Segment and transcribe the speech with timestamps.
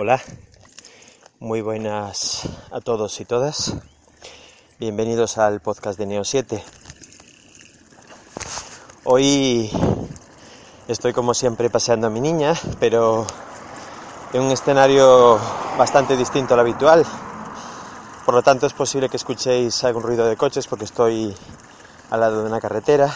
[0.00, 0.22] Hola,
[1.40, 3.74] muy buenas a todos y todas.
[4.78, 6.62] Bienvenidos al podcast de Neo 7.
[9.02, 9.68] Hoy
[10.86, 13.26] estoy como siempre paseando a mi niña, pero
[14.32, 15.40] en un escenario
[15.76, 17.04] bastante distinto al habitual.
[18.24, 21.34] Por lo tanto es posible que escuchéis algún ruido de coches porque estoy
[22.10, 23.12] al lado de una carretera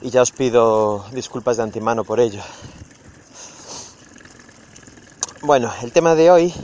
[0.00, 2.40] y ya os pido disculpas de antemano por ello.
[5.44, 6.54] Bueno, el tema de hoy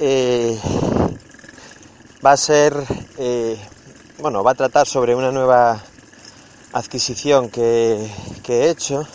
[0.00, 0.60] eh,
[2.26, 2.74] va a ser,
[3.18, 3.56] eh,
[4.18, 5.80] bueno, va a tratar sobre una nueva
[6.72, 8.10] adquisición que,
[8.42, 9.06] que, he hecho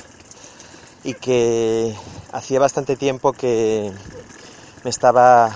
[1.04, 1.94] y que
[2.32, 3.92] hacía bastante tiempo que
[4.86, 5.54] me estaba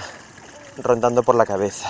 [0.83, 1.89] rondando por la cabeza.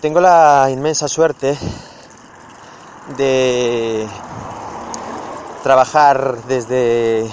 [0.00, 1.58] Tengo la inmensa suerte
[3.16, 4.06] de
[5.64, 7.28] trabajar desde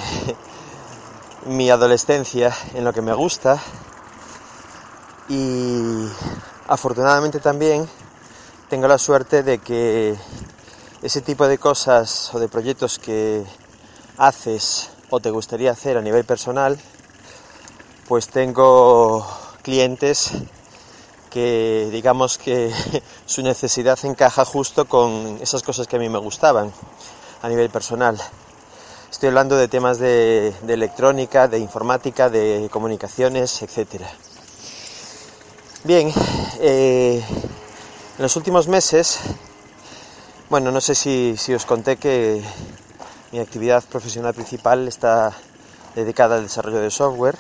[1.46, 3.62] mi adolescencia en lo que me gusta
[5.30, 6.08] y
[6.68, 7.88] afortunadamente también
[8.70, 10.16] tengo la suerte de que
[11.04, 13.44] ese tipo de cosas o de proyectos que
[14.18, 16.80] haces o te gustaría hacer a nivel personal,
[18.08, 19.26] pues tengo
[19.62, 20.32] clientes
[21.30, 22.74] que digamos que
[23.28, 26.74] su necesidad encaja justo con esas cosas que a mí me gustaban
[27.44, 28.20] a nivel personal.
[29.16, 34.04] Estoy hablando de temas de, electrónica, de informática, de comunicaciones, etc.
[35.86, 36.12] Bien,
[36.60, 37.24] eh,
[38.18, 39.22] en los últimos meses,
[40.50, 42.44] bueno, no sé si, si os conté que
[43.32, 45.32] mi actividad profesional principal está
[45.96, 47.38] dedicada al desarrollo de software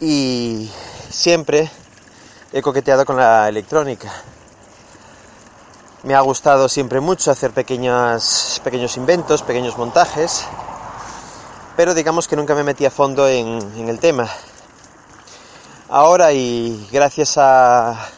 [0.00, 0.70] y
[1.08, 1.70] siempre
[2.52, 4.12] he coqueteado con la electrónica
[6.04, 10.44] me ha gustado siempre mucho hacer pequeños inventos, pequeños montajes,
[11.76, 14.28] pero digamos que nunca me metí a fondo en, el tema.
[15.88, 18.08] Ahora y gracias a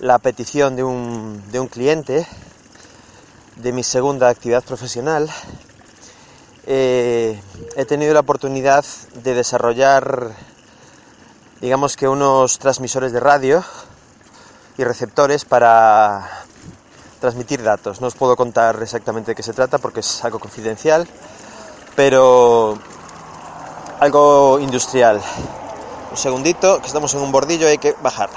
[0.00, 2.26] la petición de un, de un cliente
[3.56, 5.30] de mi segunda actividad profesional,
[6.66, 7.40] eh,
[7.76, 8.84] he tenido la oportunidad
[9.22, 10.32] de desarrollar,
[11.60, 13.62] digamos que unos transmisores de radio
[14.76, 16.43] y receptores para
[17.24, 18.02] transmitir datos.
[18.02, 21.08] No os puedo contar exactamente de qué se trata porque es algo confidencial,
[21.96, 22.76] pero
[23.98, 25.22] algo industrial.
[26.10, 28.28] Un segundito, que estamos en un bordillo hay que bajar.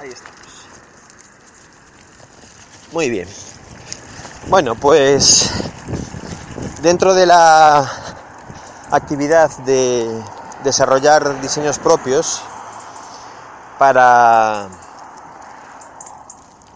[0.00, 0.66] Ahí estamos.
[2.90, 3.28] Muy bien.
[4.48, 5.52] Bueno, pues
[6.82, 7.88] dentro de la
[8.90, 10.20] actividad de
[10.64, 12.42] desarrollar diseños propios,
[13.82, 14.68] para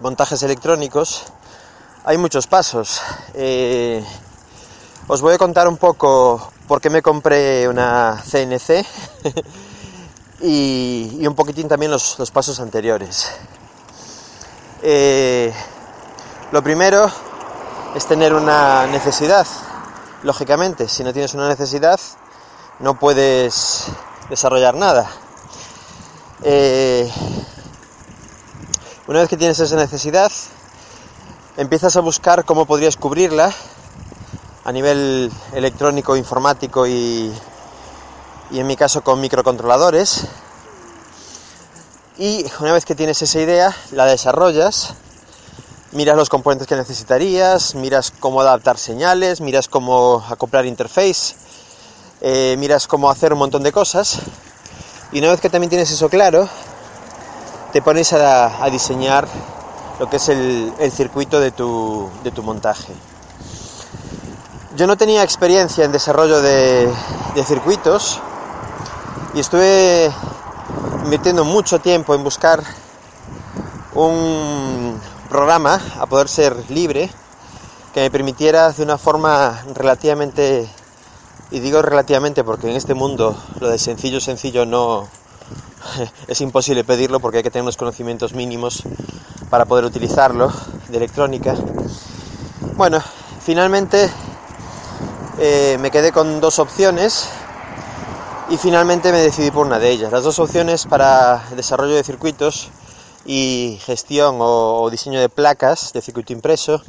[0.00, 1.22] montajes electrónicos
[2.04, 3.00] hay muchos pasos.
[3.34, 4.04] Eh,
[5.06, 8.84] os voy a contar un poco por qué me compré una CNC
[10.40, 13.30] y, un poquitín también los, pasos anteriores.
[14.82, 15.54] Eh,
[16.50, 17.08] lo primero
[17.94, 19.46] es tener una necesidad.
[20.24, 22.00] Lógicamente, si no tienes una necesidad,
[22.80, 23.84] no puedes
[24.28, 25.08] desarrollar nada.
[26.42, 27.10] Eh,
[29.06, 30.30] una vez que tienes esa necesidad,
[31.56, 33.54] empiezas a buscar cómo podrías cubrirla
[34.64, 37.32] a nivel electrónico, informático y,
[38.50, 40.26] y en mi caso con microcontroladores.
[42.18, 44.94] Y una vez que tienes esa idea, la desarrollas,
[45.92, 51.34] miras los componentes que necesitarías, miras cómo adaptar señales, miras cómo acoplar interface,
[52.20, 54.20] eh, miras cómo hacer un montón de cosas
[55.16, 56.46] y una vez que también tienes eso claro,
[57.72, 59.26] te pones a, diseñar
[59.98, 62.10] lo que es el, circuito de tu,
[62.42, 62.92] montaje.
[64.76, 66.92] Yo no tenía experiencia en desarrollo de,
[67.46, 68.20] circuitos
[69.32, 70.12] y estuve
[71.04, 72.62] invirtiendo mucho tiempo en buscar
[73.94, 75.00] un
[75.30, 77.08] programa a poder ser libre
[77.94, 80.68] que me permitiera de una forma relativamente
[81.50, 85.08] y digo relativamente porque en este mundo lo de sencillo, sencillo no
[86.28, 88.82] es imposible pedirlo porque hay que tener unos conocimientos mínimos
[89.50, 90.52] para poder utilizarlo
[90.88, 91.54] de electrónica.
[92.76, 93.00] Bueno,
[93.40, 94.10] finalmente
[95.38, 97.28] eh, me quedé con dos opciones
[98.48, 100.12] y finalmente me decidí por una de ellas.
[100.12, 102.70] Las dos opciones para desarrollo de circuitos
[103.24, 106.82] y gestión o, diseño de placas de circuito impreso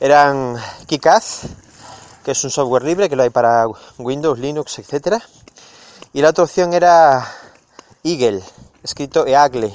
[0.00, 0.56] eran
[0.86, 1.22] KiCad
[2.24, 3.66] que es un software libre que lo hay para
[3.98, 5.16] Windows, Linux, etc.
[6.12, 7.26] Y la otra opción era
[8.02, 8.42] Eagle,
[8.82, 9.72] escrito EAGLE.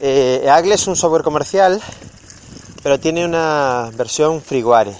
[0.00, 1.82] Eh, EAGLE es un software comercial
[2.82, 4.94] pero tiene una versión Friguare,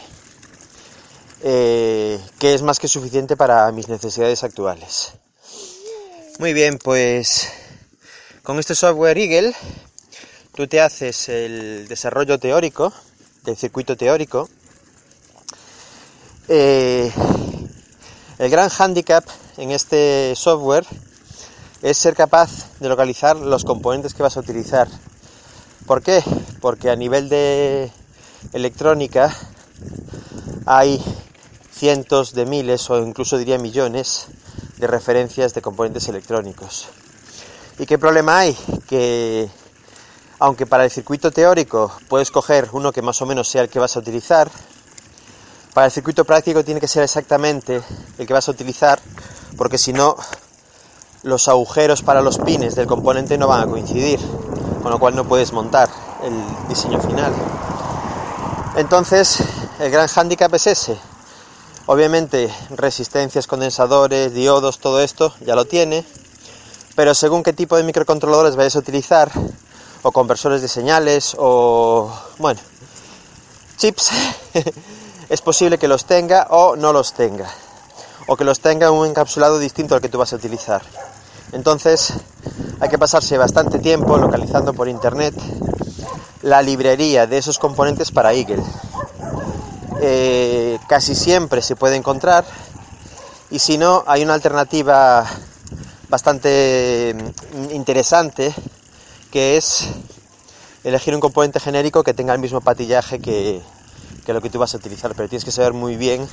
[1.42, 5.14] eh, que es más que suficiente para mis necesidades actuales.
[6.38, 7.50] Muy bien, pues
[8.42, 9.54] con este software Eagle
[10.54, 12.92] tú te haces el desarrollo teórico
[13.42, 14.48] del circuito teórico.
[16.48, 17.12] Eh,
[18.38, 19.24] el gran hándicap
[19.56, 20.84] en este software
[21.82, 24.88] es ser capaz de localizar los componentes que vas a utilizar.
[25.86, 26.22] ¿Por qué?
[26.60, 27.90] Porque a nivel de
[28.52, 29.34] electrónica
[30.66, 31.02] hay
[31.72, 34.26] cientos de miles o incluso diría millones
[34.78, 36.88] de referencias de componentes electrónicos.
[37.78, 38.56] ¿Y qué problema hay?
[38.88, 39.48] Que
[40.38, 43.78] aunque para el circuito teórico puedes coger uno que más o menos sea el que
[43.78, 44.50] vas a utilizar,
[45.74, 47.82] para el circuito práctico tiene que ser exactamente
[48.18, 49.00] el que vas a utilizar,
[49.56, 50.16] porque si no,
[51.22, 54.20] los agujeros para los pines del componente no van a coincidir,
[54.82, 55.88] con lo cual no puedes montar
[56.22, 57.32] el diseño final.
[58.76, 59.42] Entonces,
[59.78, 60.96] el gran hándicap es ese.
[61.86, 66.04] Obviamente, resistencias, condensadores, diodos, todo esto ya lo tiene,
[66.94, 69.30] pero según qué tipo de microcontroladores vayas a utilizar,
[70.02, 72.60] o conversores de señales o, bueno,
[73.76, 74.10] chips,
[75.32, 77.48] es posible que los tenga o no los tenga,
[78.26, 80.82] o que los tenga en un encapsulado distinto al que tú vas a utilizar.
[81.52, 82.12] Entonces
[82.80, 85.34] hay que pasarse bastante tiempo localizando por internet
[86.42, 88.62] la librería de esos componentes para Eagle.
[90.02, 92.44] Eh, casi siempre se puede encontrar
[93.48, 95.24] y si no hay una alternativa
[96.10, 97.16] bastante
[97.70, 98.54] interesante
[99.30, 99.88] que es
[100.84, 103.62] elegir un componente genérico que tenga el mismo patillaje que,
[104.26, 106.28] lo que tú vas a utilizar, pero tienes que saber muy bien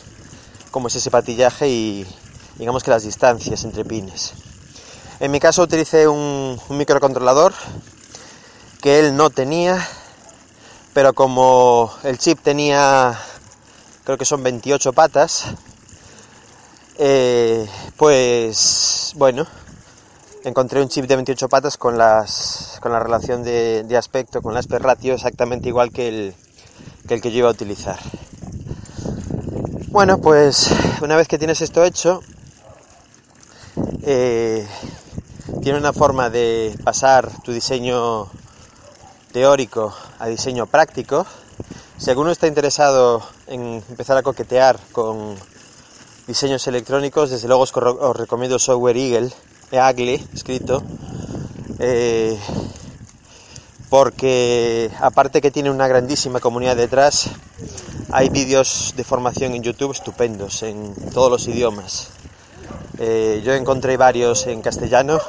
[0.72, 2.06] cómo es ese patillaje y
[2.58, 4.34] digamos que las distancias entre pines.
[5.20, 7.54] En mi caso utilicé un, microcontrolador
[8.82, 9.86] que él no tenía,
[10.94, 13.20] pero como el chip tenía,
[14.04, 15.46] creo que son 28 patas,
[16.98, 19.46] eh, pues bueno,
[20.44, 24.60] encontré un chip de 28 patas con, las, con la relación de, aspecto, con la
[24.60, 26.36] aspect ratio exactamente igual que el,
[27.08, 28.00] que el que yo iba a utilizar.
[29.90, 30.70] Bueno, pues
[31.02, 32.22] una vez que tienes esto hecho,
[34.04, 34.68] eh,
[35.62, 38.28] tiene una forma de pasar tu diseño
[39.32, 41.26] teórico a diseño práctico.
[41.98, 45.36] Si alguno está interesado en empezar a coquetear con
[46.28, 49.32] diseños electrónicos, desde luego os, recomiendo Software Eagle,
[49.72, 50.84] Eagle escrito,
[51.80, 52.40] eh,
[53.90, 57.30] porque aparte que tiene una grandísima comunidad detrás,
[58.12, 62.10] hay vídeos de formación en YouTube estupendos en todos los idiomas.
[63.00, 65.20] Eh, yo encontré varios en castellano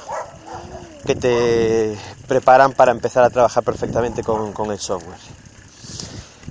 [1.06, 1.96] que te
[2.28, 5.18] preparan para empezar a trabajar perfectamente con, el software.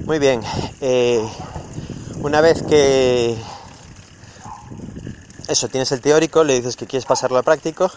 [0.06, 0.41] Muy bien,
[0.81, 1.23] eh,
[2.21, 3.38] una vez que
[5.47, 7.91] eso, tienes el teórico, le dices que quieres pasarlo al práctico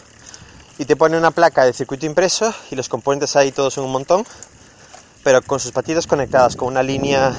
[0.83, 3.93] y te pone una placa de circuito impreso y los componentes ahí todos en un
[3.93, 4.27] montón,
[5.23, 7.33] pero con sus patitas conectadas con una línea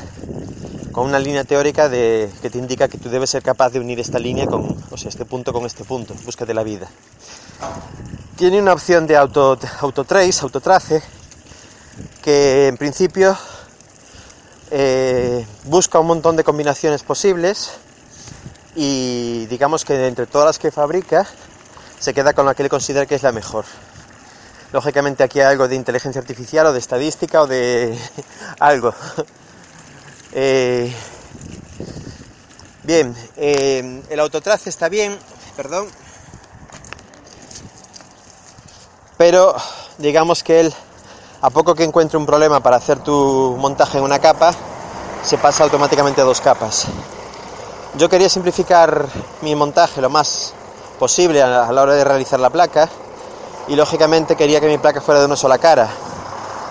[0.94, 4.00] con una línea teórica de, que te indica que tú debes ser capaz de unir
[4.00, 6.88] esta línea con, o sea, este punto con este punto, búscate la vida.
[8.38, 11.04] Tiene una opción de auto, autotrace, autotrace,
[12.22, 13.38] que en principio
[14.72, 17.72] eh, busca un montón de combinaciones posibles
[18.74, 21.28] y digamos que entre todas las que fabrica
[22.04, 23.64] se queda con la que él considera que es la mejor.
[24.74, 27.98] Lógicamente aquí hay algo de inteligencia artificial o de estadística o de
[28.60, 28.94] algo.
[30.36, 30.92] Eh,
[32.82, 35.16] bien, eh, el autotrace está bien,
[35.56, 35.88] perdón,
[39.16, 39.56] pero
[40.00, 40.74] digamos que él,
[41.44, 44.56] a poco que encuentre un problema para hacer tu montaje en una capa,
[45.22, 46.88] se pasa automáticamente a dos capas.
[47.96, 49.06] Yo quería simplificar
[49.44, 50.56] mi montaje lo más
[51.00, 52.90] posible a la hora de realizar la placa
[53.68, 55.88] y lógicamente quería que mi placa fuera de una sola cara.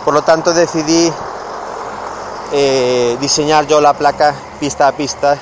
[0.04, 1.12] Por lo tanto decidí
[2.52, 5.38] eh, diseñar yo la placa pista a pista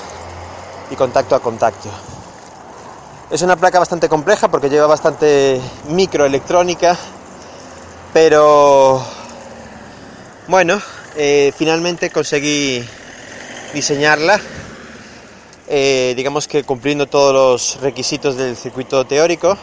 [0.91, 1.89] y contacto a contacto.
[3.31, 6.97] Es una placa bastante compleja porque lleva bastante microelectrónica,
[8.13, 9.03] pero
[10.49, 10.81] bueno,
[11.17, 12.85] eh, finalmente conseguí
[13.73, 14.41] diseñarla
[15.73, 19.57] eh, digamos que cumpliendo todos los requisitos del circuito teórico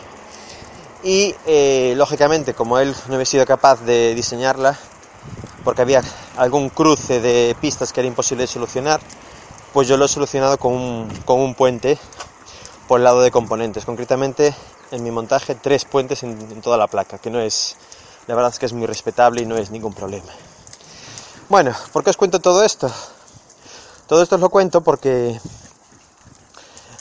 [1.03, 4.79] y eh, lógicamente como él no había sido capaz de diseñarla
[5.65, 6.01] porque había
[6.37, 9.01] algún cruce de pistas que era imposible de solucionar
[9.73, 11.97] pues yo lo he solucionado con un, con un puente
[12.87, 14.55] por el lado de componentes concretamente
[14.91, 17.75] en mi montaje tres puentes en, en toda la placa que no es
[18.27, 20.31] la verdad es que es muy respetable y no es ningún problema
[21.49, 22.89] Bueno, ¿por qué os cuento todo esto?
[24.07, 25.37] Todo esto os lo cuento porque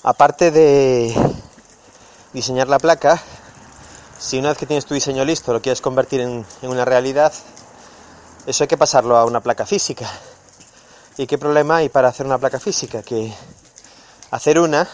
[0.06, 1.12] aparte de
[2.32, 3.20] diseñar la placa,
[4.16, 7.32] si una vez que tienes tu diseño listo lo quieres convertir en, una realidad,
[8.46, 10.08] eso hay que pasarlo a una placa física.
[11.16, 13.02] ¿Y qué problema hay para hacer una placa física?
[13.02, 13.34] Que
[14.30, 14.86] hacer una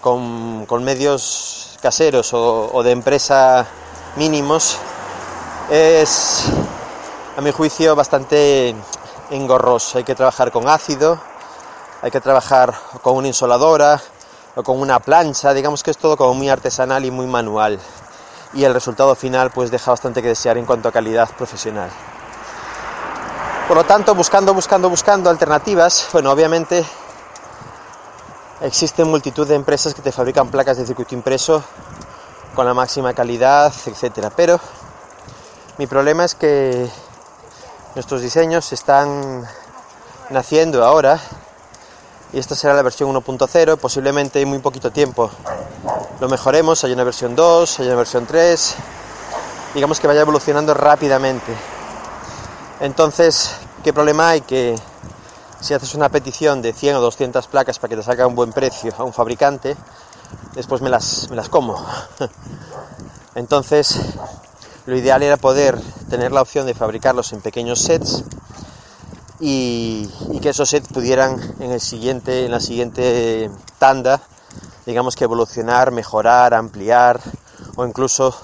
[0.00, 3.64] con, medios caseros o, de empresa
[4.16, 4.76] mínimos
[5.70, 6.46] es,
[7.36, 8.74] a mi juicio, bastante
[9.30, 9.98] engorroso.
[9.98, 11.29] Hay que trabajar con ácido,
[12.02, 14.00] hay que trabajar con una insoladora
[14.56, 17.78] o con una plancha, digamos que es todo como muy artesanal y muy manual.
[18.52, 21.90] Y el resultado final pues deja bastante que desear en cuanto a calidad profesional.
[23.68, 26.84] Por lo tanto, buscando, buscando, buscando alternativas, bueno, obviamente
[28.60, 31.62] existen multitud de empresas que te fabrican placas de circuito impreso
[32.54, 34.30] con la máxima calidad, etcétera.
[34.34, 34.58] Pero
[35.78, 36.90] mi problema es que
[37.94, 39.46] nuestros diseños están
[40.30, 41.20] naciendo ahora
[42.32, 45.30] y esta será la versión 1.0, posiblemente en muy poquito tiempo
[46.20, 48.74] lo mejoremos, hay una versión 2, hay una versión 3,
[49.74, 51.52] digamos que vaya evolucionando rápidamente.
[52.80, 54.42] Entonces, ¿qué problema hay?
[54.42, 54.78] Que
[55.60, 58.52] si haces una petición de 100 o 200 placas para que te salga un buen
[58.52, 59.76] precio a un fabricante,
[60.54, 61.82] después me las, me las como.
[63.34, 63.98] Entonces,
[64.84, 68.24] lo ideal era poder tener la opción de fabricarlos en pequeños sets
[69.40, 70.08] y,
[70.40, 74.20] que esos sets pudieran en, el siguiente, en la siguiente tanda,
[74.86, 77.20] digamos que evolucionar, mejorar, ampliar
[77.76, 78.34] o incluso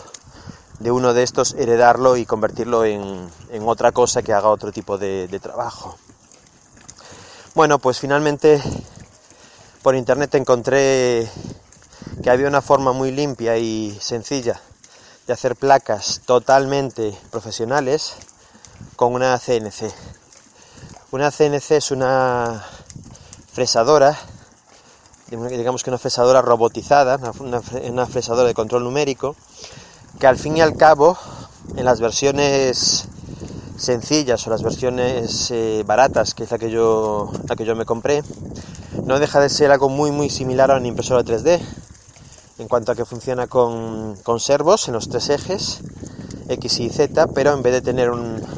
[0.78, 3.30] de uno de estos heredarlo y convertirlo en,
[3.66, 5.96] otra cosa que haga otro tipo de, trabajo.
[7.54, 8.62] Bueno, pues finalmente
[9.82, 11.30] por internet encontré
[12.22, 14.60] que había una forma muy limpia y sencilla
[15.26, 18.14] de hacer placas totalmente profesionales
[18.96, 19.92] con una CNC.
[21.16, 22.62] Una CNC es una
[23.50, 24.18] fresadora,
[25.30, 29.34] digamos que una fresadora robotizada, una, fresadora de control numérico,
[30.20, 31.16] que al fin y al cabo,
[31.74, 33.08] en las versiones
[33.78, 37.86] sencillas o las versiones eh, baratas, que es la que, yo, la que yo me
[37.86, 38.22] compré,
[39.02, 41.62] no deja de ser algo muy muy similar a una impresora 3D,
[42.58, 45.80] en cuanto a que funciona con, con servos en los tres ejes,
[46.50, 48.55] X y Z, pero en vez de tener un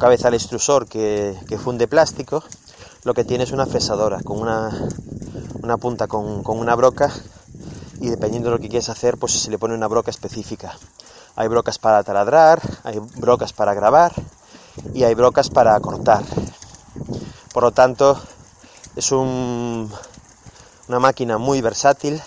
[0.00, 2.42] cabezal extrusor que, que, funde plástico,
[3.04, 7.12] lo que tiene es una fresadora con una, punta con, una broca
[8.00, 10.74] y dependiendo de lo que quieras hacer, pues se le pone una broca específica.
[11.36, 14.12] Hay brocas para taladrar, hay brocas para grabar
[14.94, 16.24] y hay brocas para cortar.
[17.52, 18.18] Por lo tanto,
[18.96, 19.92] es un,
[20.88, 22.22] una máquina muy versátil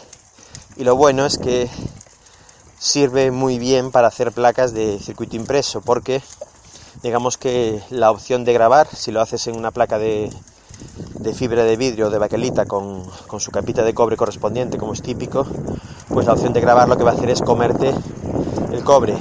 [0.76, 1.70] y lo bueno es que
[2.78, 6.22] sirve muy bien para hacer placas de circuito impreso porque
[7.04, 10.32] digamos que la opción de grabar, si lo haces en una placa de,
[11.36, 15.46] fibra de vidrio de baquelita con, con, su capita de cobre correspondiente, como es típico,
[16.08, 17.94] pues la opción de grabar lo que va a hacer es comerte
[18.72, 19.18] el cobre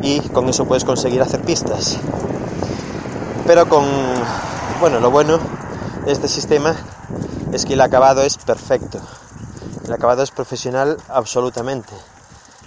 [0.00, 1.98] y con eso puedes conseguir hacer pistas.
[3.46, 3.84] Pero con,
[4.80, 5.38] bueno, lo bueno
[6.06, 6.74] de este sistema
[7.52, 8.98] es que el acabado es perfecto.
[9.84, 11.92] El acabado es profesional absolutamente.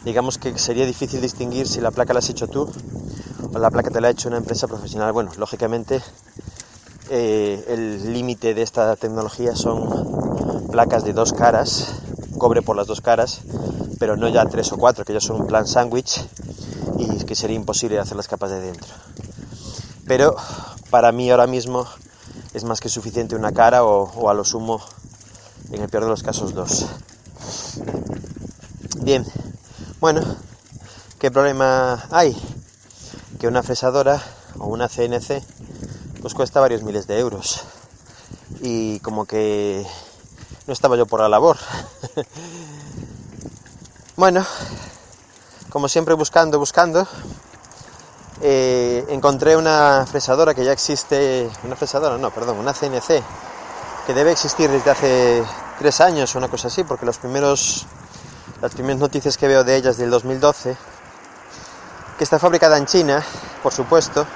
[0.06, 3.01] Digamos que sería difícil distinguir si la placa la has hecho tú o
[3.60, 5.12] la placa te la ha hecho una empresa profesional.
[5.12, 6.02] Bueno, lógicamente
[7.10, 12.02] eh, el límite de esta tecnología son placas de dos caras,
[12.38, 13.42] cobre por las dos caras,
[14.00, 16.26] pero no ya tres o cuatro, que ya son un plan sándwich
[16.98, 18.94] y que sería imposible hacer las capas de dentro.
[20.08, 20.36] Pero
[20.90, 21.86] para mí ahora mismo
[22.54, 24.82] es más que suficiente una cara o, a lo sumo,
[25.72, 26.86] en el peor de los casos, dos.
[29.04, 29.26] Bien,
[30.00, 30.22] bueno,
[31.20, 32.36] ¿qué problema hay?
[33.42, 34.22] Que una fresadora
[34.60, 35.42] o una CNC
[36.22, 37.64] pues cuesta varios miles de euros.
[38.62, 39.84] Y como que
[40.68, 41.58] no estaba yo por la labor.
[44.16, 44.46] bueno,
[45.72, 47.08] como siempre buscando, buscando,
[48.42, 53.24] eh, encontré una fresadora que ya existe, una fresadora, no, perdón, una CNC,
[54.06, 55.44] que debe existir desde hace
[55.80, 57.88] tres años o una cosa así, porque los primeros,
[58.62, 60.78] las primeras noticias que veo de ellas del 2012,
[62.22, 63.26] que está fabricada en China,
[63.64, 64.28] por supuesto,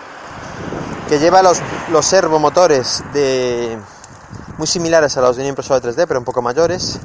[1.08, 1.62] que lleva los,
[1.92, 3.78] los servomotores de,
[4.58, 7.00] muy similares a los de una impresora 3D, pero un poco mayores.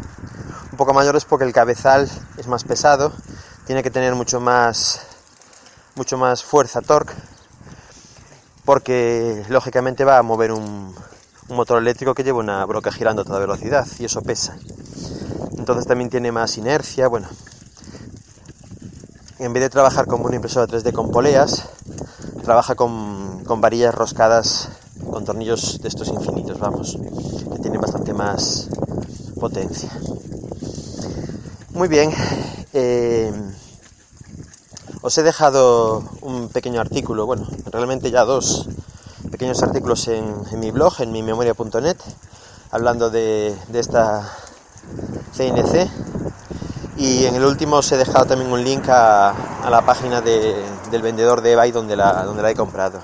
[0.72, 3.12] Un poco mayores porque el cabezal es más pesado,
[3.66, 5.02] tiene que tener mucho más,
[5.96, 7.12] mucho más fuerza, torque,
[8.64, 10.94] porque lógicamente va a mover un,
[11.48, 14.56] un motor eléctrico que lleva una broca girando a toda velocidad y eso pesa.
[15.58, 17.28] Entonces también tiene más inercia, bueno.
[19.40, 21.64] En vez de trabajar como una impresora 3D con poleas,
[22.44, 24.68] trabaja con, con varillas roscadas
[25.10, 26.98] con tornillos de estos infinitos, vamos,
[27.50, 28.68] que tienen bastante más
[29.40, 29.90] potencia.
[31.70, 32.12] Muy bien,
[32.74, 33.32] eh,
[35.00, 38.68] os he dejado un pequeño artículo, bueno, realmente ya dos
[39.30, 41.96] pequeños artículos en, mi blog, en mi memoria.net,
[42.72, 44.36] hablando de, esta
[45.34, 46.29] CNC.
[47.00, 49.32] Y en el último os he dejado también un link a,
[49.70, 53.00] la página del vendedor de eBay donde la, donde la he comprado.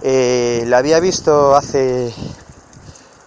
[0.00, 2.14] Eh, la había visto hace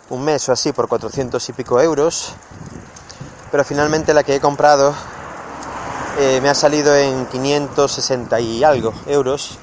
[0.09, 2.33] un mes o así por 400 y pico euros,
[3.51, 4.95] pero finalmente la que he comprado
[6.17, 9.59] eh, me ha salido en 560 y algo euros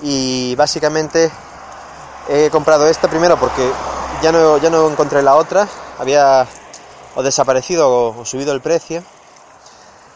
[0.00, 1.28] y básicamente
[2.28, 3.68] he comprado esta primero porque
[4.22, 5.66] ya no, ya no encontré la otra,
[5.98, 6.46] había
[7.18, 9.02] o desaparecido o, subido el precio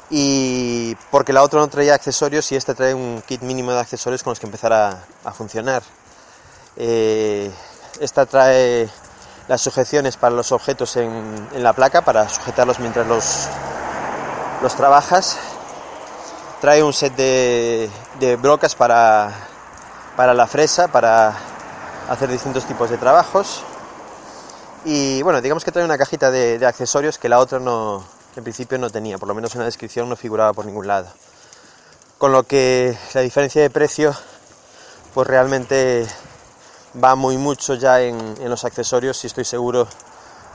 [0.09, 4.23] y porque la otra no traía accesorios y este trae un kit mínimo de accesorios
[4.23, 5.82] con los que empezar a funcionar.
[6.76, 7.50] Eh,
[8.00, 8.88] esta trae
[9.49, 13.49] las sujeciones para los objetos en, la placa, para sujetarlos mientras los,
[14.62, 15.38] los trabajas.
[16.61, 17.90] Trae un set de,
[18.40, 19.32] brocas para,
[20.16, 21.35] para la fresa, para
[22.09, 23.64] hacer distintos tipos de trabajos.
[24.84, 28.78] Y bueno, digamos que trae una cajita de, accesorios que la otra no, en principio
[28.78, 31.06] no tenía, por lo menos en la descripción no figuraba por ningún lado.
[32.18, 34.12] Con lo que la diferencia de precio,
[35.14, 36.06] pues realmente
[37.02, 39.86] va muy mucho ya en, los accesorios y estoy seguro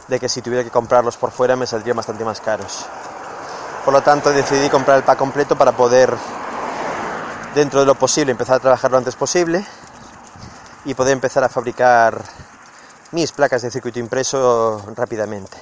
[0.10, 2.86] de que si tuviera que comprarlos por fuera me saldrían bastante más caros.
[3.86, 6.14] Por lo tanto decidí comprar el pack completo para poder,
[7.56, 9.66] dentro de lo posible, empezar a trabajar lo antes posible
[10.84, 12.22] y poder empezar a fabricar
[13.12, 15.58] mis placas de circuito impreso rápidamente.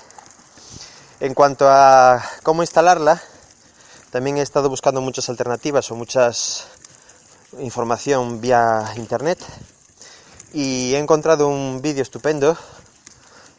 [1.20, 3.22] En cuanto a cómo instalarla,
[4.10, 6.68] también he estado buscando muchas alternativas o muchas
[7.60, 9.40] información vía internet
[10.54, 12.58] y he encontrado un vídeo estupendo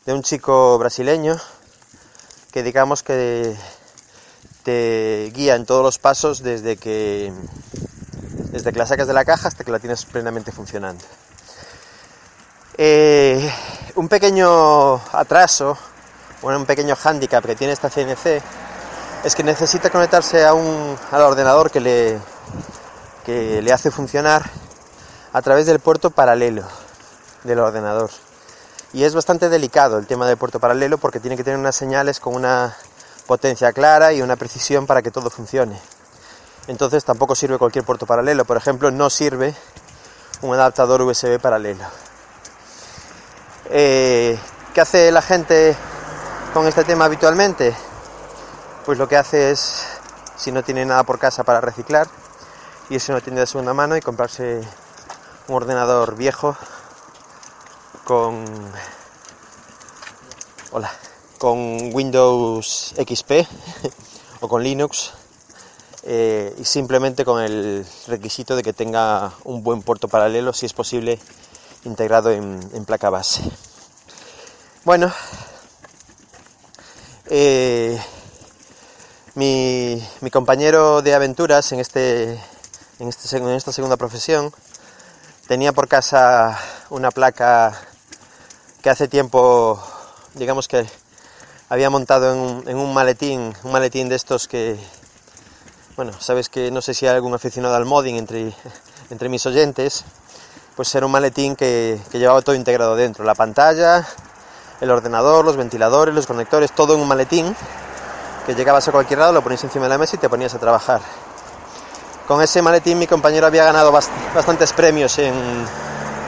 [0.04, 1.36] de un chico brasileño
[2.52, 3.56] que digamos que
[4.64, 7.32] te guía en todos los pasos desde que
[8.50, 11.04] desde que la sacas de la caja hasta que la tienes plenamente funcionando.
[12.78, 13.50] Eh,
[13.94, 15.78] un pequeño atraso,
[16.42, 18.42] o un pequeño hándicap que tiene esta CNC
[19.24, 22.18] es que necesita conectarse a un, al ordenador que le,
[23.24, 24.42] que le hace funcionar
[25.32, 26.64] a través del puerto paralelo
[27.44, 28.10] del ordenador.
[28.92, 32.20] Y es bastante delicado el tema del puerto paralelo porque tiene que tener unas señales
[32.20, 32.76] con una
[33.26, 35.80] potencia clara y una precisión para que todo funcione.
[36.66, 38.44] Entonces tampoco sirve cualquier puerto paralelo.
[38.44, 39.54] Por ejemplo, no sirve
[40.42, 41.84] un adaptador USB paralelo.
[43.68, 44.38] Eh,
[44.74, 45.74] ¿Qué hace la gente
[46.54, 47.74] con este tema habitualmente?
[48.84, 49.82] Pues lo que hace es,
[50.36, 52.06] si no tiene nada por casa para reciclar,
[52.90, 54.60] irse a una tienda de segunda mano y comprarse
[55.48, 56.56] un ordenador viejo
[58.04, 58.44] con
[60.70, 60.92] hola
[61.38, 63.32] con Windows XP
[64.40, 65.12] o con Linux
[66.04, 70.72] eh, y simplemente con el requisito de que tenga un buen puerto paralelo si es
[70.72, 71.18] posible
[71.86, 73.42] integrado en, placa base.
[74.84, 75.12] Bueno
[77.28, 78.00] eh,
[79.34, 82.32] mi, compañero de aventuras en este,
[82.98, 84.52] en este en esta segunda profesión
[85.46, 86.58] tenía por casa
[86.90, 87.72] una placa
[88.82, 89.82] que hace tiempo,
[90.34, 90.86] digamos que
[91.68, 94.76] había montado en un, maletín, un maletín de estos que,
[95.96, 98.54] bueno, sabes que no sé si hay algún aficionado al modding entre,
[99.10, 100.04] entre mis oyentes,
[100.76, 104.06] pues era un maletín que, llevaba todo integrado dentro, la pantalla,
[104.80, 107.56] el ordenador, los ventiladores, los conectores, todo en un maletín
[108.44, 110.58] que llegabas a cualquier lado, lo ponías encima de la mesa y te ponías a
[110.58, 111.00] trabajar.
[112.28, 115.34] Con ese maletín mi compañero había ganado bastantes premios en,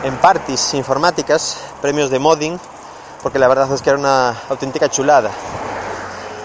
[0.02, 2.58] en parties informáticas, premios de modding,
[3.22, 5.30] porque la verdad es que era una auténtica chulada.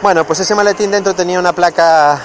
[0.02, 2.20] Bueno, pues ese maletín dentro tenía una placa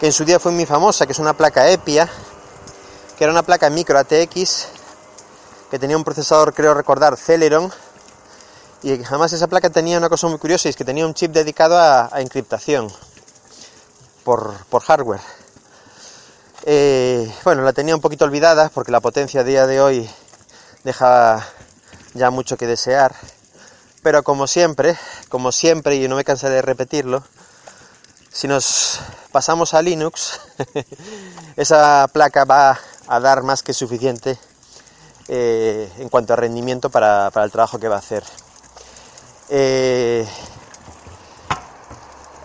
[0.00, 2.08] que en su día fue muy famosa, que es una placa EPIA,
[3.20, 4.68] que era una placa micro ATX,
[5.70, 7.70] que tenía un procesador, creo recordar, Celeron,
[8.82, 11.30] y además esa placa tenía una cosa muy curiosa, y es que tenía un chip
[11.30, 12.90] dedicado a, encriptación
[14.24, 15.20] por, por hardware.
[16.62, 20.08] Eh, bueno, la tenía un poquito olvidada porque la potencia a día de hoy
[20.82, 21.46] deja
[22.14, 23.14] ya mucho que desear.
[24.02, 24.96] Pero como siempre,
[25.28, 27.22] como siempre, y no me cansaré de repetirlo,
[28.32, 30.40] si nos pasamos a Linux,
[31.56, 32.80] esa placa va
[33.10, 34.38] a dar más que suficiente
[35.26, 38.22] eh, en cuanto a rendimiento para, el trabajo que va a hacer.
[39.48, 40.24] Eh,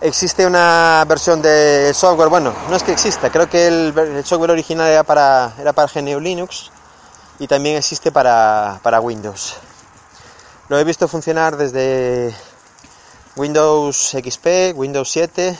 [0.00, 4.90] existe una versión de software, bueno, no es que exista, creo que el, software original
[4.90, 6.72] era para, era para GNU Linux,
[7.38, 9.54] y también existe para, para Windows.
[10.68, 12.34] Lo he visto funcionar desde
[13.36, 15.56] Windows XP, Windows 7,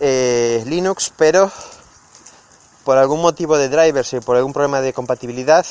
[0.00, 1.52] eh, Linux, pero
[2.84, 5.64] por algún motivo de drivers y por algún problema de compatibilidad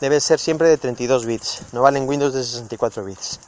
[0.00, 3.40] debe ser siempre de 32 bits, no valen Windows de 64 bits.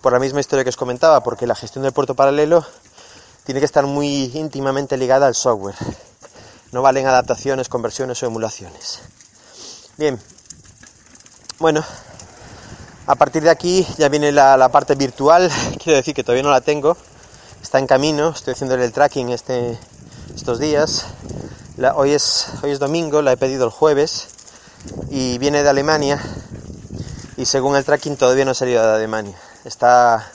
[0.00, 2.66] Por la misma historia que os comentaba, porque la gestión del puerto paralelo
[3.44, 5.76] tiene que estar muy íntimamente ligada al software.
[6.72, 9.00] No valen adaptaciones, conversiones o emulaciones.
[9.96, 10.18] Bien,
[11.58, 11.84] bueno,
[13.06, 15.50] a partir de aquí ya viene la, parte virtual,
[15.82, 16.96] quiero decir que todavía no la tengo,
[17.62, 19.78] está en camino, estoy haciendo el tracking este,
[20.34, 21.06] estos días.
[21.94, 24.28] Hoy, es, hoy es domingo, la he pedido el jueves
[25.10, 26.20] y viene de Alemania
[27.36, 29.36] y según el tracking todavía no ha salido de Alemania.
[29.64, 30.30] Está,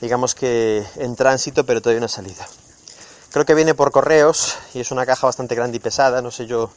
[0.00, 2.42] digamos que en tránsito, pero todavía no ha salido.
[3.30, 6.46] Creo que viene por correos y es una caja bastante grande y pesada, no sé
[6.46, 6.70] yo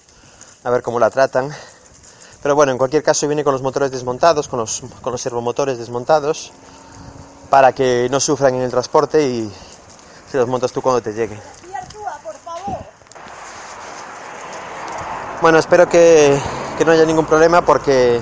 [0.64, 1.50] a ver cómo la tratan.
[2.42, 5.78] Pero bueno, en cualquier caso viene con los motores desmontados, con los, con los servomotores
[5.78, 6.52] desmontados,
[7.50, 9.52] para que no sufran en el transporte y
[10.32, 11.40] se los montas tú cuando te lleguen.
[15.42, 16.38] Bueno, espero que,
[16.86, 18.20] no haya ningún problema porque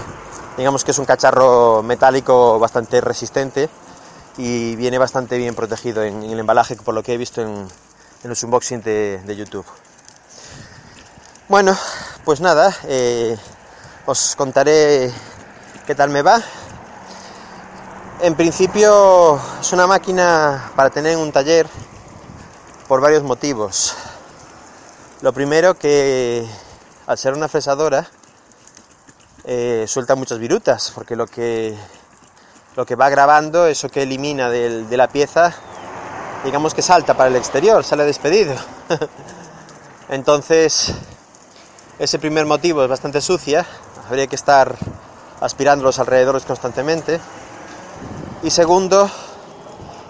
[0.56, 3.72] digamos que es un cacharro metálico bastante resistente
[4.38, 7.68] y viene bastante bien protegido en, el embalaje por lo que he visto en,
[8.24, 9.66] los unboxing de, de, YouTube.
[11.50, 11.76] Bueno,
[12.24, 13.36] pues nada, eh,
[14.06, 15.12] os contaré
[15.88, 16.40] qué tal me va.
[18.22, 21.68] En principio es una máquina para tener en un taller
[22.88, 23.96] por varios motivos.
[25.22, 26.48] Lo primero que
[27.08, 28.08] al ser una fresadora
[29.44, 31.76] eh, suelta muchas virutas, porque lo que,
[32.76, 35.54] lo que va grabando, eso que elimina de, de la pieza,
[36.44, 38.56] digamos que salta para el exterior, sale despedido.
[40.10, 40.94] Entonces,
[41.98, 43.66] ese primer motivo es bastante sucia
[44.08, 44.76] habría que estar
[45.42, 47.20] aspirando los alrededores constantemente.
[48.44, 49.10] Y segundo,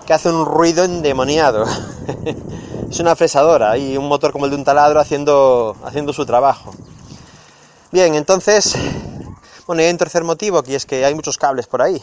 [0.06, 1.66] que hace un ruido endemoniado.
[2.90, 6.74] es una fresadora y un motor como el de un taladro haciendo, haciendo su trabajo.
[7.92, 8.76] Bien, entonces,
[9.66, 12.02] bueno, hay un tercer motivo, que es que hay muchos cables por ahí,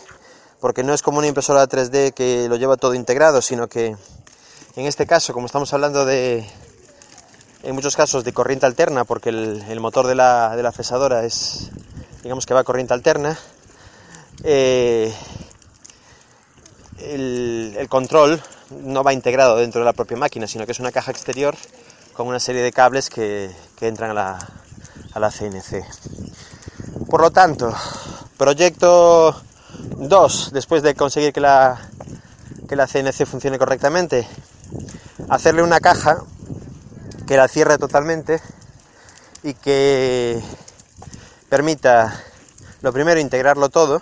[0.60, 3.96] porque no es como una impresora 3D que lo lleva todo integrado, sino que
[4.76, 6.44] en este caso, como estamos hablando de,
[7.62, 11.70] en muchos casos, de corriente alterna, porque el, motor de la, de la fresadora es,
[12.22, 13.38] digamos que va a corriente alterna,
[14.42, 15.14] eh,
[16.98, 21.10] el, control no va integrado dentro de la propia máquina, sino que es una caja
[21.10, 21.54] exterior
[22.14, 23.50] con una serie de cables que,
[23.80, 24.38] entran a la,
[25.12, 25.84] a la CNC.
[27.10, 27.74] Por lo tanto,
[28.38, 29.34] proyecto
[29.96, 31.90] 2, después de conseguir que la,
[32.68, 34.26] que la CNC funcione correctamente,
[35.28, 36.22] hacerle una caja
[37.26, 38.40] que la cierre totalmente
[39.42, 40.40] y que
[41.48, 42.20] permita,
[42.80, 44.00] lo primero, integrarlo todo,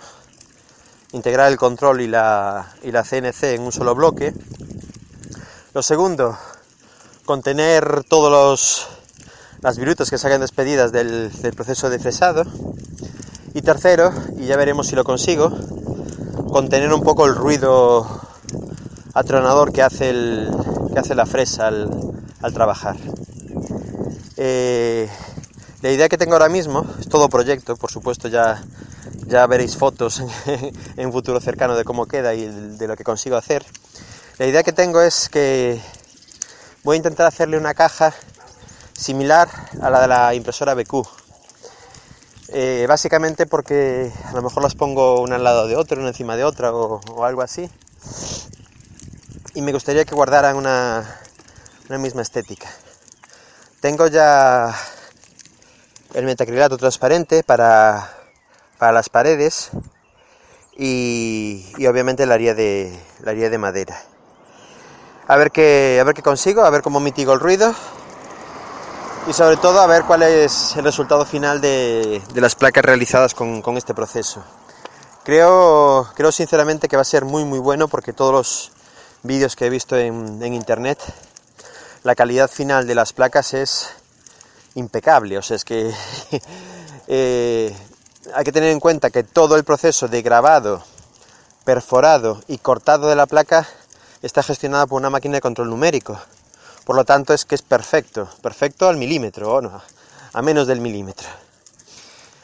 [1.13, 4.33] integrar el control y la, y la CNC en un solo bloque.
[5.73, 6.37] Lo segundo,
[7.25, 8.87] contener todas
[9.61, 12.43] las virutas que salgan despedidas del, proceso de fresado.
[13.53, 15.51] Y tercero, y ya veremos si lo consigo,
[16.51, 18.05] contener un poco el ruido
[19.13, 20.49] atronador que hace, el,
[20.91, 22.97] que hace la fresa al, trabajar.
[24.37, 25.07] Eh,
[25.81, 28.63] la idea que tengo ahora mismo, es todo proyecto, por supuesto ya,
[29.33, 30.19] ya veréis fotos
[30.95, 33.65] en, un futuro cercano de cómo queda y de lo que consigo hacer.
[34.37, 35.81] La idea que tengo es que
[36.83, 38.13] voy a intentar hacerle una caja
[38.95, 39.49] similar
[39.81, 41.07] a la de la impresora BQ.
[42.49, 46.35] Eh, básicamente porque a lo mejor las pongo una al lado de otra, una encima
[46.35, 47.67] de otra o, algo así.
[49.55, 51.21] Y me gustaría que guardaran una,
[51.89, 52.69] una misma estética.
[53.81, 54.75] Tengo ya
[56.13, 58.22] el metacrilato transparente para,
[58.91, 59.71] las paredes
[60.75, 64.01] y, obviamente la haría de, de madera.
[65.27, 67.73] A ver, qué, a ver qué consigo, a ver cómo mitigo el ruido
[69.27, 73.77] y sobre todo a ver cuál es el resultado final de, las placas realizadas con,
[73.77, 74.43] este proceso.
[75.23, 78.71] Creo, creo sinceramente que va a ser muy muy bueno porque todos los
[79.23, 80.99] vídeos que he visto en, en internet,
[82.03, 83.89] la calidad final de las placas es
[84.75, 85.37] impecable.
[85.37, 85.93] O sea, es que
[87.07, 87.75] eh,
[88.33, 90.83] hay que tener en cuenta que todo el proceso de grabado,
[91.65, 93.67] perforado y cortado de la placa
[94.21, 96.19] está gestionado por una máquina de control numérico.
[96.85, 99.81] Por lo tanto, es que es perfecto, perfecto al milímetro, o no,
[100.33, 101.27] a menos del milímetro.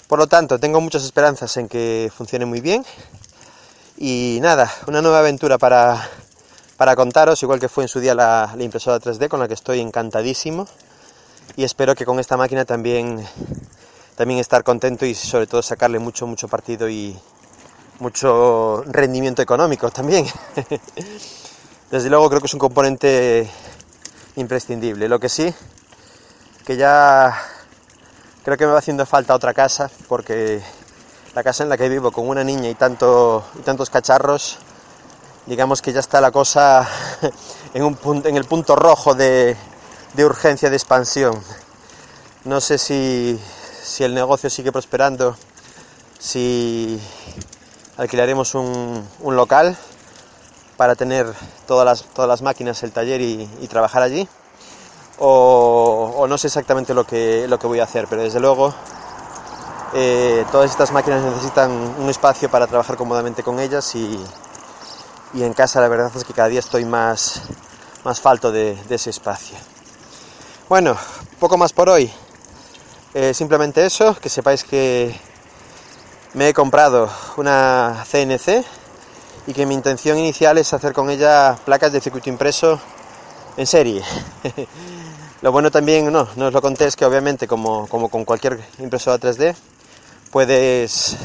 [0.07, 2.85] Por lo tanto, tengo muchas esperanzas en que funcione muy bien.
[3.97, 6.09] Y nada, una nueva aventura para,
[6.77, 9.53] para contaros, igual que fue en su día la, la impresora 3D, con la que
[9.53, 10.67] estoy encantadísimo
[11.55, 13.25] y espero que con esta máquina también,
[14.19, 17.17] también estar contento y sobre todo sacarle mucho, mucho partido y
[17.99, 20.27] mucho rendimiento económico también.
[21.89, 23.49] Desde luego creo que es un componente
[24.35, 25.07] imprescindible.
[25.07, 25.53] Lo que sí,
[26.65, 27.33] que ya
[28.43, 30.61] creo que me va haciendo falta otra casa porque
[31.33, 34.59] la casa en la que vivo con una niña y, tanto, y tantos cacharros,
[35.45, 36.85] digamos que ya está la cosa
[37.73, 39.55] en, un punto, en el punto rojo de,
[40.13, 41.41] de urgencia de expansión.
[42.43, 43.39] No sé si,
[43.99, 45.35] si el negocio sigue prosperando,
[46.17, 46.97] si
[47.97, 49.75] alquilaremos un, local
[50.77, 51.27] para tener
[51.67, 54.25] todas las, todas las máquinas, el taller y, trabajar allí.
[55.17, 58.73] O, no sé exactamente lo que, lo que voy a hacer, pero desde luego
[59.93, 64.17] eh, todas estas máquinas necesitan un espacio para trabajar cómodamente con ellas y,
[65.33, 67.41] y, en casa la verdad es que cada día estoy más,
[68.05, 69.57] más falto de, ese espacio.
[70.69, 70.95] Bueno,
[71.37, 72.09] poco más por hoy.
[73.13, 75.15] Eh, simplemente eso, que sepáis que
[76.35, 78.63] me he comprado una CNC
[79.47, 82.79] y que mi intención inicial es hacer con ella placas de circuito impreso
[83.57, 84.03] en serie.
[85.41, 88.59] lo bueno también, no, no os lo conté, es que obviamente como, como con cualquier
[88.77, 89.55] impresora 3D
[90.29, 91.17] puedes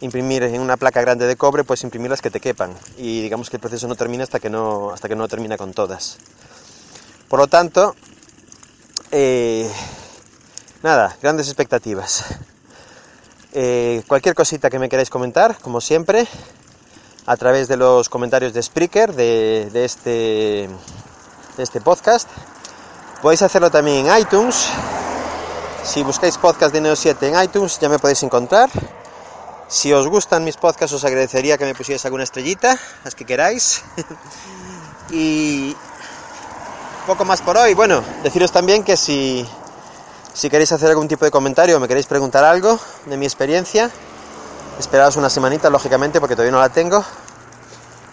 [0.00, 3.48] imprimir en una placa grande de cobre, puedes imprimir las que te quepan y digamos
[3.48, 6.18] que el proceso no termina hasta que no, hasta que no termina con todas.
[7.28, 7.94] Por lo tanto,
[9.12, 9.70] eh,
[10.86, 12.24] nada, grandes expectativas.
[13.58, 16.28] Eh, cualquier cosita que me queráis comentar, como siempre,
[17.24, 20.68] a través de los comentarios de Spreaker de, este,
[21.56, 22.28] de este podcast.
[23.22, 24.68] Podéis hacerlo también en iTunes.
[25.82, 28.68] Si buscáis podcast de Neo 7 en iTunes ya me podéis encontrar.
[29.68, 33.82] Si os gustan mis podcasts os agradecería que me pusierais alguna estrellita, las que queráis.
[35.10, 35.74] y
[37.06, 37.74] poco más por hoy.
[37.74, 39.48] Bueno, deciros también que si,
[40.36, 43.90] si queréis hacer algún tipo de comentario o me queréis preguntar algo de mi experiencia,
[44.78, 47.02] Esperaos una semanita, lógicamente, porque todavía no la tengo.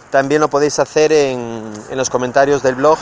[0.10, 2.98] También lo podéis hacer en, los comentarios del blog,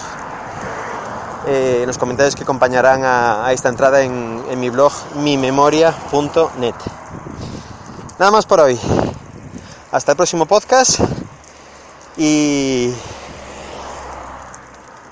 [1.45, 6.73] eh, en los comentarios que acompañarán a, esta entrada en, en mi blog mimemoria.net.
[8.17, 8.79] Nada más por hoy.
[9.91, 10.99] Hasta el próximo podcast.
[12.17, 12.91] Y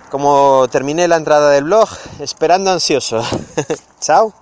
[0.10, 3.22] como terminé la entrada del blog, esperando ansioso.
[4.02, 4.34] Chao.